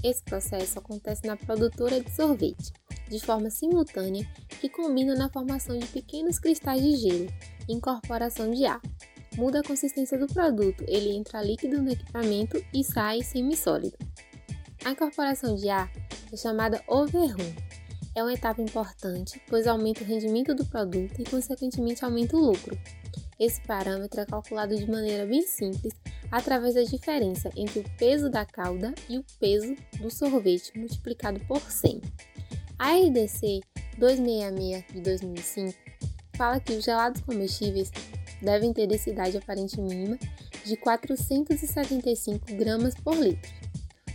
Esse 0.03 0.21
processo 0.23 0.77
acontece 0.77 1.25
na 1.25 1.35
produtora 1.35 1.99
de 1.99 2.11
sorvete, 2.11 2.71
de 3.09 3.19
forma 3.19 3.49
simultânea, 3.49 4.23
que 4.61 4.69
combina 4.69 5.15
na 5.15 5.31
formação 5.31 5.79
de 5.79 5.87
pequenos 5.87 6.37
cristais 6.37 6.83
de 6.83 6.95
gelo 6.95 7.27
incorporação 7.67 8.51
de 8.51 8.65
ar 8.65 8.79
muda 9.37 9.59
a 9.59 9.63
consistência 9.63 10.17
do 10.17 10.27
produto, 10.27 10.83
ele 10.87 11.15
entra 11.15 11.41
líquido 11.41 11.81
no 11.81 11.91
equipamento 11.91 12.63
e 12.73 12.83
sai 12.83 13.21
semi-sólido. 13.21 13.97
A 14.83 14.91
incorporação 14.91 15.55
de 15.55 15.69
ar 15.69 15.91
é 16.31 16.37
chamada 16.37 16.81
overrun. 16.87 17.53
É 18.15 18.23
uma 18.23 18.33
etapa 18.33 18.61
importante, 18.61 19.41
pois 19.49 19.67
aumenta 19.67 20.03
o 20.03 20.07
rendimento 20.07 20.53
do 20.53 20.65
produto 20.65 21.19
e, 21.19 21.23
consequentemente, 21.23 22.05
aumenta 22.05 22.37
o 22.37 22.39
lucro. 22.39 22.77
Esse 23.39 23.59
parâmetro 23.61 24.21
é 24.21 24.25
calculado 24.25 24.75
de 24.75 24.89
maneira 24.89 25.25
bem 25.25 25.41
simples 25.41 25.93
através 26.31 26.75
da 26.75 26.83
diferença 26.83 27.49
entre 27.55 27.79
o 27.79 27.97
peso 27.97 28.29
da 28.29 28.45
calda 28.45 28.93
e 29.09 29.17
o 29.17 29.25
peso 29.39 29.75
do 29.99 30.09
sorvete 30.09 30.77
multiplicado 30.77 31.39
por 31.41 31.59
100. 31.59 32.01
A 32.79 32.91
RDC 32.93 33.61
266 33.97 34.85
de 34.93 35.01
2005 35.01 35.77
fala 36.37 36.59
que 36.59 36.73
os 36.73 36.83
gelados 36.83 37.21
comestíveis 37.21 37.91
devem 38.41 38.73
ter 38.73 38.87
densidade 38.87 39.37
aparente 39.37 39.79
mínima 39.79 40.17
de 40.65 40.75
475 40.77 42.55
gramas 42.55 42.95
por 42.95 43.15
litro. 43.15 43.51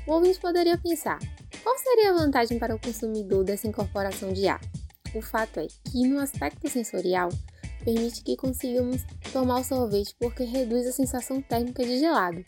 O 0.06 0.12
ouvinte 0.12 0.40
poderia 0.40 0.78
pensar: 0.78 1.18
qual 1.62 1.78
seria 1.78 2.10
a 2.10 2.16
vantagem 2.16 2.58
para 2.58 2.74
o 2.74 2.80
consumidor 2.80 3.44
dessa 3.44 3.66
incorporação 3.66 4.32
de 4.32 4.48
ar? 4.48 4.60
O 5.14 5.20
fato 5.20 5.60
é 5.60 5.66
que, 5.90 6.06
no 6.06 6.18
aspecto 6.18 6.68
sensorial, 6.68 7.30
permite 7.84 8.22
que 8.22 8.36
consigamos 8.36 9.02
tomar 9.32 9.60
o 9.60 9.64
sorvete 9.64 10.14
porque 10.18 10.44
reduz 10.44 10.86
a 10.86 10.92
sensação 10.92 11.40
térmica 11.42 11.82
de 11.82 11.98
gelado, 11.98 12.44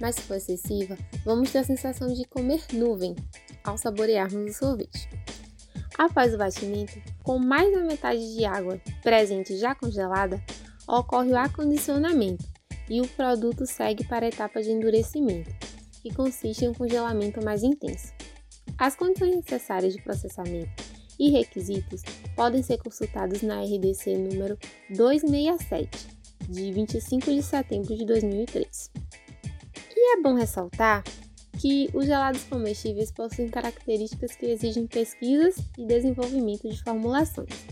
mas 0.00 0.14
se 0.16 0.22
for 0.22 0.36
excessiva, 0.36 0.96
vamos 1.24 1.50
ter 1.50 1.58
a 1.58 1.64
sensação 1.64 2.12
de 2.12 2.24
comer 2.24 2.62
nuvem 2.72 3.14
ao 3.64 3.76
saborearmos 3.76 4.50
o 4.50 4.58
sorvete. 4.58 5.08
Após 5.96 6.34
o 6.34 6.38
batimento, 6.38 7.00
com 7.22 7.38
mais 7.38 7.72
da 7.72 7.84
metade 7.84 8.34
de 8.34 8.44
água 8.44 8.80
presente 9.02 9.56
já 9.56 9.74
congelada, 9.74 10.42
ocorre 10.86 11.30
o 11.30 11.36
acondicionamento 11.36 12.44
e 12.88 13.00
o 13.00 13.08
produto 13.08 13.66
segue 13.66 14.04
para 14.04 14.26
a 14.26 14.28
etapa 14.28 14.62
de 14.62 14.70
endurecimento, 14.70 15.50
que 16.02 16.12
consiste 16.12 16.64
em 16.64 16.68
um 16.68 16.74
congelamento 16.74 17.42
mais 17.42 17.62
intenso. 17.62 18.12
As 18.76 18.94
condições 18.94 19.36
necessárias 19.36 19.94
de 19.94 20.02
processamento 20.02 20.70
e 21.18 21.30
requisitos 21.30 22.02
podem 22.34 22.62
ser 22.62 22.78
consultados 22.78 23.42
na 23.42 23.62
RDC 23.62 24.18
número 24.18 24.58
267, 24.90 26.08
de 26.48 26.72
25 26.72 27.32
de 27.32 27.42
setembro 27.42 27.96
de 27.96 28.04
2003. 28.04 28.90
E 29.96 30.18
é 30.18 30.20
bom 30.20 30.34
ressaltar 30.34 31.02
que 31.58 31.88
os 31.94 32.04
gelados 32.04 32.42
comestíveis 32.44 33.10
possuem 33.12 33.48
características 33.48 34.34
que 34.36 34.46
exigem 34.46 34.86
pesquisas 34.86 35.56
e 35.78 35.86
desenvolvimento 35.86 36.68
de 36.68 36.82
formulações 36.82 37.64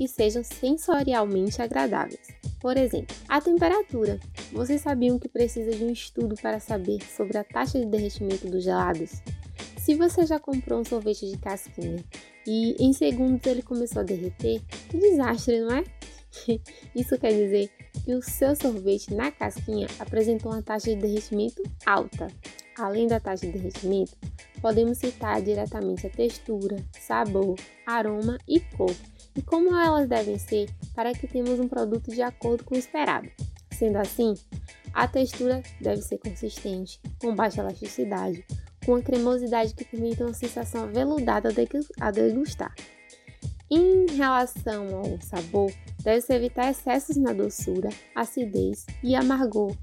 que 0.00 0.08
sejam 0.08 0.42
sensorialmente 0.42 1.60
agradáveis. 1.60 2.28
Por 2.58 2.74
exemplo, 2.78 3.14
a 3.28 3.38
temperatura. 3.38 4.18
Vocês 4.50 4.80
sabiam 4.80 5.18
que 5.18 5.28
precisa 5.28 5.72
de 5.72 5.84
um 5.84 5.90
estudo 5.90 6.36
para 6.40 6.58
saber 6.58 7.02
sobre 7.02 7.36
a 7.36 7.44
taxa 7.44 7.78
de 7.78 7.84
derretimento 7.84 8.48
dos 8.48 8.64
gelados? 8.64 9.20
Se 9.76 9.94
você 9.94 10.24
já 10.24 10.40
comprou 10.40 10.80
um 10.80 10.84
sorvete 10.86 11.30
de 11.30 11.36
casquinha 11.36 12.02
e 12.46 12.82
em 12.82 12.94
segundos 12.94 13.46
ele 13.46 13.60
começou 13.60 14.00
a 14.00 14.02
derreter, 14.02 14.62
que 14.88 14.96
desastre, 14.96 15.60
não 15.60 15.76
é? 15.76 15.84
Isso 16.96 17.18
quer 17.18 17.34
dizer 17.34 17.70
que 18.02 18.14
o 18.14 18.22
seu 18.22 18.56
sorvete 18.56 19.12
na 19.12 19.30
casquinha 19.30 19.86
apresentou 19.98 20.50
uma 20.50 20.62
taxa 20.62 20.94
de 20.94 20.96
derretimento 20.96 21.62
alta. 21.84 22.28
Além 22.78 23.06
da 23.06 23.20
taxa 23.20 23.44
de 23.44 23.52
derretimento, 23.52 24.16
podemos 24.62 24.96
citar 24.96 25.42
diretamente 25.42 26.06
a 26.06 26.10
textura, 26.10 26.82
sabor, 26.98 27.56
aroma 27.86 28.38
e 28.48 28.60
cor, 28.60 28.94
e 29.40 29.42
como 29.42 29.74
elas 29.74 30.06
devem 30.06 30.38
ser 30.38 30.68
para 30.94 31.14
que 31.14 31.26
tenhamos 31.26 31.58
um 31.58 31.66
produto 31.66 32.10
de 32.10 32.20
acordo 32.20 32.62
com 32.62 32.74
o 32.74 32.78
esperado. 32.78 33.26
Sendo 33.72 33.96
assim, 33.96 34.34
a 34.92 35.08
textura 35.08 35.62
deve 35.80 36.02
ser 36.02 36.18
consistente, 36.18 37.00
com 37.18 37.34
baixa 37.34 37.62
elasticidade, 37.62 38.44
com 38.84 38.96
a 38.96 39.02
cremosidade 39.02 39.72
que 39.72 39.86
permita 39.86 40.26
uma 40.26 40.34
sensação 40.34 40.84
aveludada 40.84 41.48
a 41.98 42.10
degustar. 42.10 42.74
Em 43.70 44.04
relação 44.14 44.88
ao 44.94 45.18
sabor, 45.22 45.72
deve-se 46.02 46.34
evitar 46.34 46.70
excessos 46.70 47.16
na 47.16 47.32
doçura, 47.32 47.88
acidez 48.14 48.84
e 49.02 49.14
amargor, 49.14 49.74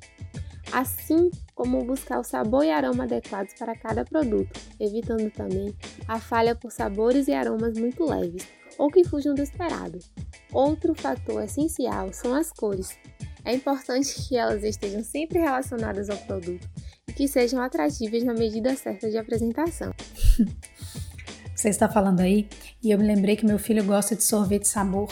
assim 0.72 1.32
como 1.56 1.84
buscar 1.84 2.20
o 2.20 2.24
sabor 2.24 2.64
e 2.64 2.70
aroma 2.70 3.06
adequados 3.06 3.56
para 3.56 3.76
cada 3.76 4.06
produto, 4.06 4.60
evitando 4.80 5.32
também 5.32 5.74
a 6.08 6.20
falha 6.20 6.54
por 6.54 6.72
sabores 6.72 7.28
e 7.28 7.34
aromas 7.34 7.76
muito 7.80 8.06
leves, 8.06 8.46
ou 8.78 8.90
que 8.90 9.04
fujam 9.04 9.34
do 9.34 9.42
esperado. 9.42 10.00
Outro 10.52 10.94
fator 10.96 11.44
essencial 11.44 12.14
são 12.14 12.34
as 12.34 12.52
cores. 12.52 12.98
É 13.44 13.54
importante 13.54 14.28
que 14.28 14.36
elas 14.36 14.64
estejam 14.64 15.04
sempre 15.04 15.40
relacionadas 15.40 16.10
ao 16.10 16.18
produto 16.18 16.68
e 17.08 17.14
que 17.14 17.28
sejam 17.28 17.62
atrativas 17.62 18.24
na 18.24 18.34
medida 18.34 18.76
certa 18.76 19.10
de 19.10 19.18
apresentação. 19.18 19.94
Você 21.56 21.70
está 21.70 21.90
falando 21.90 22.20
aí 22.20 22.48
e 22.84 22.92
eu 22.92 23.00
me 23.00 23.08
lembrei 23.08 23.36
que 23.36 23.46
meu 23.46 23.58
filho 23.58 23.84
gosta 23.84 24.16
de 24.16 24.24
sorvete 24.24 24.68
sabor 24.68 25.10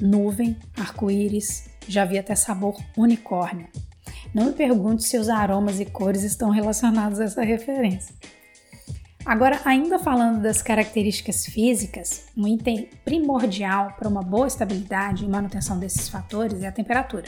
nuvem, 0.00 0.56
arco-íris, 0.76 1.70
já 1.88 2.04
vi 2.04 2.18
até 2.18 2.34
sabor 2.34 2.76
unicórnio. 2.96 3.68
Não 4.34 4.46
me 4.46 4.52
pergunte 4.52 5.04
se 5.04 5.16
os 5.16 5.28
aromas 5.28 5.80
e 5.80 5.86
cores 5.86 6.22
estão 6.22 6.50
relacionados 6.50 7.20
a 7.20 7.24
essa 7.24 7.42
referência. 7.42 8.14
Agora, 9.26 9.60
ainda 9.64 9.98
falando 9.98 10.40
das 10.40 10.62
características 10.62 11.46
físicas, 11.46 12.26
um 12.36 12.46
item 12.46 12.88
primordial 13.04 13.92
para 13.98 14.08
uma 14.08 14.22
boa 14.22 14.46
estabilidade 14.46 15.24
e 15.24 15.28
manutenção 15.28 15.80
desses 15.80 16.08
fatores 16.08 16.62
é 16.62 16.68
a 16.68 16.72
temperatura, 16.72 17.24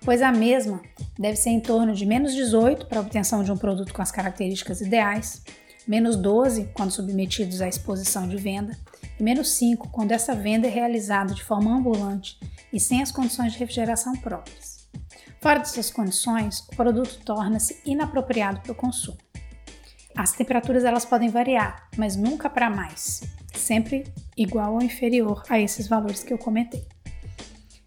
pois 0.00 0.20
a 0.20 0.32
mesma 0.32 0.82
deve 1.16 1.36
ser 1.36 1.50
em 1.50 1.60
torno 1.60 1.94
de 1.94 2.04
menos 2.04 2.34
18 2.34 2.86
para 2.86 2.98
a 2.98 3.02
obtenção 3.02 3.44
de 3.44 3.52
um 3.52 3.56
produto 3.56 3.94
com 3.94 4.02
as 4.02 4.10
características 4.10 4.80
ideais, 4.80 5.44
menos 5.86 6.16
12 6.16 6.70
quando 6.74 6.90
submetidos 6.90 7.62
à 7.62 7.68
exposição 7.68 8.26
de 8.26 8.36
venda 8.36 8.76
e 9.16 9.22
menos 9.22 9.50
5 9.50 9.88
quando 9.90 10.10
essa 10.10 10.34
venda 10.34 10.66
é 10.66 10.70
realizada 10.70 11.32
de 11.32 11.44
forma 11.44 11.72
ambulante 11.72 12.36
e 12.72 12.80
sem 12.80 13.00
as 13.00 13.12
condições 13.12 13.52
de 13.52 13.60
refrigeração 13.60 14.16
próprias. 14.16 14.88
Fora 15.40 15.60
dessas 15.60 15.88
condições, 15.88 16.66
o 16.72 16.74
produto 16.74 17.20
torna-se 17.24 17.80
inapropriado 17.84 18.60
para 18.60 18.72
o 18.72 18.74
consumo. 18.74 19.18
As 20.16 20.32
temperaturas 20.32 20.84
elas 20.84 21.04
podem 21.04 21.28
variar, 21.28 21.88
mas 21.96 22.16
nunca 22.16 22.48
para 22.48 22.70
mais, 22.70 23.22
sempre 23.54 24.04
igual 24.36 24.74
ou 24.74 24.82
inferior 24.82 25.42
a 25.48 25.60
esses 25.60 25.86
valores 25.86 26.22
que 26.22 26.32
eu 26.32 26.38
comentei. 26.38 26.86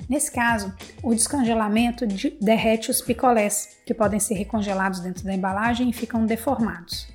Nesse 0.07 0.31
caso, 0.31 0.73
o 1.03 1.13
descongelamento 1.13 2.05
derrete 2.39 2.91
os 2.91 3.01
picolés, 3.01 3.77
que 3.85 3.93
podem 3.93 4.19
ser 4.19 4.35
recongelados 4.35 4.99
dentro 4.99 5.23
da 5.23 5.33
embalagem 5.33 5.89
e 5.89 5.93
ficam 5.93 6.25
deformados. 6.25 7.07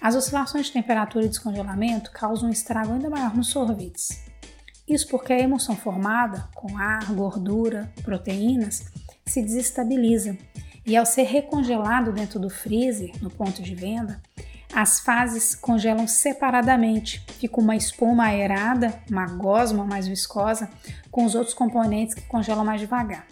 As 0.00 0.14
oscilações 0.14 0.66
de 0.66 0.72
temperatura 0.72 1.24
e 1.24 1.28
descongelamento 1.28 2.10
causam 2.12 2.48
um 2.48 2.52
estrago 2.52 2.92
ainda 2.92 3.08
maior 3.08 3.34
nos 3.34 3.48
sorvetes. 3.48 4.22
Isso 4.86 5.08
porque 5.08 5.32
a 5.32 5.40
emulsão 5.40 5.74
formada, 5.74 6.48
com 6.54 6.76
ar, 6.76 7.12
gordura, 7.14 7.90
proteínas, 8.02 8.84
se 9.24 9.42
desestabiliza 9.42 10.36
e 10.86 10.96
ao 10.96 11.06
ser 11.06 11.22
recongelado 11.22 12.12
dentro 12.12 12.38
do 12.38 12.50
freezer, 12.50 13.10
no 13.20 13.30
ponto 13.30 13.62
de 13.62 13.74
venda, 13.74 14.20
as 14.74 15.00
fases 15.00 15.54
congelam 15.54 16.06
separadamente. 16.06 17.24
Fica 17.38 17.60
uma 17.60 17.76
espuma 17.76 18.24
aerada, 18.24 18.92
uma 19.08 19.26
gosma 19.26 19.84
mais 19.84 20.08
viscosa, 20.08 20.68
com 21.10 21.24
os 21.24 21.34
outros 21.34 21.54
componentes 21.54 22.14
que 22.14 22.22
congelam 22.22 22.64
mais 22.64 22.80
devagar. 22.80 23.26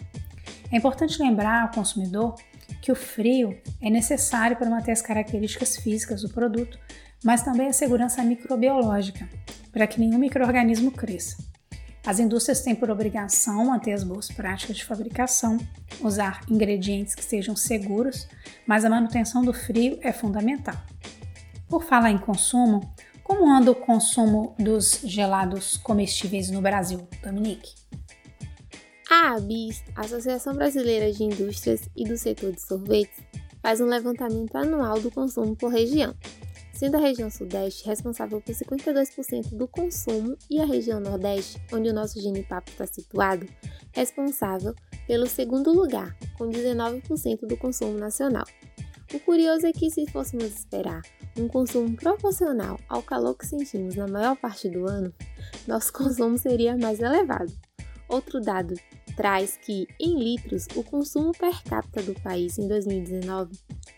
É 0.71 0.77
importante 0.77 1.21
lembrar 1.21 1.63
ao 1.63 1.71
consumidor 1.71 2.35
que 2.81 2.91
o 2.91 2.95
frio 2.95 3.57
é 3.81 3.89
necessário 3.89 4.55
para 4.55 4.69
manter 4.69 4.91
as 4.91 5.01
características 5.01 5.77
físicas 5.77 6.21
do 6.21 6.29
produto, 6.29 6.79
mas 7.23 7.43
também 7.43 7.67
a 7.67 7.73
segurança 7.73 8.23
microbiológica, 8.23 9.29
para 9.71 9.85
que 9.85 9.99
nenhum 9.99 10.17
microorganismo 10.17 10.91
cresça. 10.91 11.52
As 12.05 12.19
indústrias 12.19 12.59
têm 12.61 12.75
por 12.75 12.89
obrigação 12.89 13.65
manter 13.65 13.93
as 13.93 14.03
boas 14.03 14.27
práticas 14.27 14.75
de 14.75 14.83
fabricação, 14.83 15.57
usar 16.01 16.41
ingredientes 16.49 17.15
que 17.15 17.23
sejam 17.23 17.55
seguros, 17.55 18.27
mas 18.67 18.83
a 18.83 18.89
manutenção 18.89 19.41
do 19.41 19.53
frio 19.53 19.97
é 20.01 20.11
fundamental. 20.11 20.75
Por 21.69 21.85
falar 21.85 22.11
em 22.11 22.17
consumo, 22.17 22.93
como 23.23 23.49
anda 23.49 23.71
o 23.71 23.75
consumo 23.75 24.53
dos 24.59 24.99
gelados 25.05 25.77
comestíveis 25.77 26.51
no 26.51 26.61
Brasil, 26.61 27.07
Dominique? 27.23 27.73
A 29.09 29.35
ABIS, 29.35 29.81
Associação 29.95 30.53
Brasileira 30.55 31.09
de 31.09 31.23
Indústrias 31.23 31.89
e 31.95 32.03
do 32.03 32.17
Setor 32.17 32.51
de 32.51 32.61
Sorvetes, 32.61 33.23
faz 33.61 33.79
um 33.79 33.85
levantamento 33.85 34.53
anual 34.57 34.99
do 34.99 35.09
consumo 35.09 35.55
por 35.55 35.71
região 35.71 36.13
sendo 36.73 36.95
a 36.95 36.99
região 36.99 37.29
Sudeste 37.29 37.85
responsável 37.85 38.41
por 38.41 38.53
52% 38.53 39.55
do 39.55 39.67
consumo 39.67 40.35
e 40.49 40.59
a 40.59 40.65
região 40.65 40.99
Nordeste, 40.99 41.61
onde 41.71 41.89
o 41.89 41.93
nosso 41.93 42.19
genipapo 42.19 42.71
está 42.71 42.85
situado, 42.85 43.47
responsável 43.91 44.73
pelo 45.07 45.27
segundo 45.27 45.71
lugar, 45.71 46.17
com 46.37 46.49
19% 46.49 47.47
do 47.47 47.55
consumo 47.55 47.97
nacional. 47.97 48.45
O 49.13 49.19
curioso 49.19 49.67
é 49.67 49.71
que, 49.71 49.91
se 49.91 50.09
fôssemos 50.09 50.45
esperar 50.45 51.01
um 51.37 51.47
consumo 51.47 51.95
proporcional 51.95 52.79
ao 52.89 53.03
calor 53.03 53.35
que 53.35 53.45
sentimos 53.45 53.95
na 53.95 54.07
maior 54.07 54.35
parte 54.35 54.67
do 54.69 54.87
ano, 54.87 55.13
nosso 55.67 55.93
consumo 55.93 56.37
seria 56.37 56.75
mais 56.75 56.99
elevado. 56.99 57.53
Outro 58.09 58.41
dado 58.41 58.73
traz 59.15 59.55
que, 59.57 59.87
em 59.99 60.17
litros, 60.17 60.67
o 60.75 60.83
consumo 60.83 61.31
per 61.31 61.61
capita 61.63 62.01
do 62.01 62.19
país 62.21 62.57
em 62.57 62.67
2019 62.67 63.51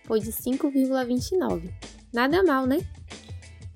foi 0.05 0.19
de 0.19 0.31
5,29 0.31 1.94
Nada 2.15 2.41
mal, 2.43 2.65
né? 2.65 2.77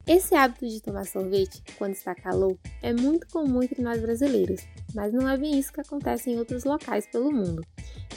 Esse 0.07 0.33
hábito 0.33 0.65
de 0.65 0.79
tomar 0.81 1.05
sorvete 1.05 1.61
quando 1.77 1.91
está 1.91 2.15
calor 2.15 2.57
é 2.81 2.93
muito 2.93 3.27
comum 3.27 3.61
entre 3.61 3.81
nós 3.81 4.01
brasileiros, 4.01 4.61
mas 4.95 5.11
não 5.11 5.27
é 5.27 5.37
bem 5.37 5.59
isso 5.59 5.73
que 5.73 5.81
acontece 5.81 6.29
em 6.29 6.39
outros 6.39 6.63
locais 6.63 7.05
pelo 7.05 7.33
mundo. 7.33 7.61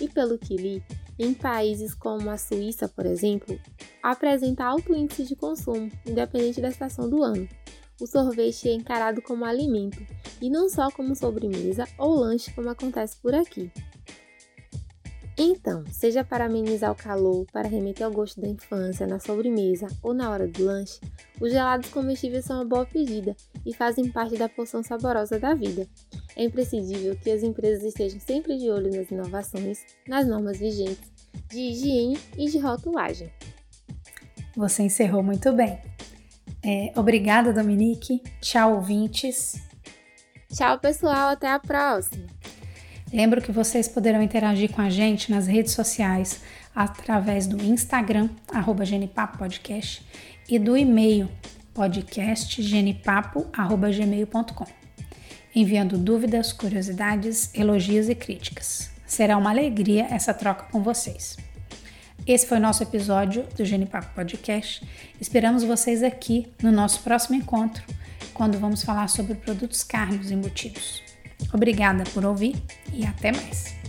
E 0.00 0.08
pelo 0.08 0.38
que 0.38 0.54
li, 0.54 0.80
em 1.18 1.34
países 1.34 1.92
como 1.92 2.30
a 2.30 2.38
Suíça, 2.38 2.88
por 2.88 3.04
exemplo, 3.04 3.58
apresenta 4.00 4.62
alto 4.62 4.94
índice 4.94 5.24
de 5.24 5.34
consumo, 5.34 5.90
independente 6.06 6.60
da 6.60 6.68
estação 6.68 7.10
do 7.10 7.20
ano. 7.20 7.48
O 8.00 8.06
sorvete 8.06 8.68
é 8.68 8.74
encarado 8.74 9.20
como 9.20 9.44
alimento 9.44 10.06
e 10.40 10.48
não 10.48 10.68
só 10.68 10.88
como 10.92 11.16
sobremesa 11.16 11.84
ou 11.98 12.14
lanche 12.14 12.54
como 12.54 12.70
acontece 12.70 13.16
por 13.16 13.34
aqui. 13.34 13.72
Então, 15.36 15.84
seja 15.90 16.22
para 16.22 16.44
amenizar 16.44 16.92
o 16.92 16.94
calor, 16.94 17.46
para 17.50 17.68
remeter 17.68 18.06
ao 18.06 18.12
gosto 18.12 18.40
da 18.40 18.48
infância, 18.48 19.06
na 19.06 19.18
sobremesa 19.18 19.86
ou 20.02 20.12
na 20.12 20.30
hora 20.30 20.46
do 20.46 20.64
lanche, 20.64 21.00
os 21.40 21.50
gelados 21.50 21.88
comestíveis 21.90 22.44
são 22.44 22.56
uma 22.56 22.64
boa 22.64 22.84
pedida 22.84 23.34
e 23.64 23.74
fazem 23.74 24.10
parte 24.10 24.36
da 24.36 24.48
porção 24.48 24.82
saborosa 24.82 25.38
da 25.38 25.54
vida. 25.54 25.88
É 26.36 26.44
imprescindível 26.44 27.16
que 27.16 27.30
as 27.30 27.42
empresas 27.42 27.82
estejam 27.82 28.20
sempre 28.20 28.58
de 28.58 28.70
olho 28.70 28.94
nas 28.94 29.10
inovações, 29.10 29.80
nas 30.06 30.26
normas 30.26 30.58
vigentes 30.58 31.10
de 31.48 31.58
higiene 31.58 32.18
e 32.36 32.46
de 32.50 32.58
rotulagem. 32.58 33.30
Você 34.54 34.82
encerrou 34.82 35.22
muito 35.22 35.50
bem. 35.52 35.80
É, 36.64 36.92
obrigada, 36.94 37.52
Dominique. 37.52 38.22
Tchau, 38.40 38.74
ouvintes. 38.74 39.54
Tchau, 40.52 40.78
pessoal. 40.78 41.30
Até 41.30 41.48
a 41.48 41.58
próxima. 41.58 42.26
Lembro 43.12 43.42
que 43.42 43.52
vocês 43.52 43.86
poderão 43.86 44.22
interagir 44.22 44.72
com 44.72 44.80
a 44.80 44.88
gente 44.88 45.30
nas 45.30 45.46
redes 45.46 45.72
sociais 45.72 46.40
através 46.74 47.46
do 47.46 47.62
Instagram, 47.62 48.30
arroba 48.50 48.84
Podcast, 49.38 50.02
e 50.48 50.58
do 50.58 50.74
e-mail 50.76 51.28
podcastgenipapo.gmail.com, 51.74 54.66
enviando 55.54 55.98
dúvidas, 55.98 56.54
curiosidades, 56.54 57.50
elogios 57.54 58.08
e 58.08 58.14
críticas. 58.14 58.90
Será 59.06 59.36
uma 59.36 59.50
alegria 59.50 60.06
essa 60.10 60.32
troca 60.32 60.64
com 60.72 60.82
vocês. 60.82 61.36
Esse 62.26 62.46
foi 62.46 62.58
nosso 62.58 62.82
episódio 62.82 63.46
do 63.56 63.64
Genipapo 63.64 64.14
Podcast. 64.14 64.82
Esperamos 65.20 65.64
vocês 65.64 66.02
aqui 66.02 66.50
no 66.62 66.72
nosso 66.72 67.02
próximo 67.02 67.36
encontro, 67.36 67.82
quando 68.32 68.58
vamos 68.58 68.82
falar 68.82 69.08
sobre 69.08 69.34
produtos 69.34 69.82
carnes 69.82 70.30
embutidos. 70.30 71.11
Obrigada 71.52 72.04
por 72.12 72.24
ouvir 72.24 72.56
e 72.92 73.04
até 73.04 73.32
mais. 73.32 73.81